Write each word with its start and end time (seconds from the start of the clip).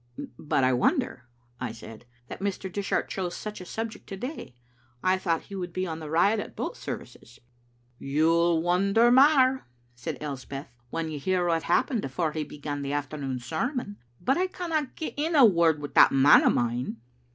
"But 0.55 0.63
I 0.63 0.73
wonder," 0.73 1.25
I 1.59 1.71
said," 1.71 2.07
that 2.27 2.39
Mr. 2.39 2.71
Dishart 2.73 3.07
chose 3.07 3.35
such 3.35 3.61
a 3.61 3.67
subject 3.67 4.07
to 4.07 4.17
day. 4.17 4.55
I 5.03 5.19
thought 5.19 5.43
he 5.43 5.55
would 5.55 5.71
be 5.71 5.85
on 5.85 5.99
the 5.99 6.09
riot 6.09 6.39
at 6.39 6.55
both 6.55 6.75
services. 6.75 7.37
"* 7.87 7.91
"You'll 7.99 8.63
wonder 8.63 9.11
mair," 9.11 9.67
said 9.93 10.17
Elspeth, 10.19 10.69
"when 10.89 11.11
you 11.11 11.19
hear 11.19 11.45
what 11.45 11.61
happened 11.61 12.03
afore 12.03 12.31
he 12.31 12.43
began 12.43 12.81
the 12.81 12.93
afternoon 12.93 13.37
sermon. 13.37 13.97
But 14.19 14.37
I 14.39 14.47
canna 14.47 14.89
get 14.95 15.13
in 15.17 15.35
a 15.35 15.45
word 15.45 15.79
wi' 15.79 15.89
that 15.93 16.11
man 16.11 16.45
o' 16.45 16.49
mine." 16.49 16.97